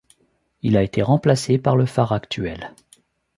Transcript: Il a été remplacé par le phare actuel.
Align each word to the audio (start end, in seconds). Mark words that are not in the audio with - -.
Il 0.63 0.77
a 0.77 0.81
été 0.81 1.03
remplacé 1.03 1.59
par 1.59 1.75
le 1.75 1.85
phare 1.85 2.11
actuel. 2.11 2.73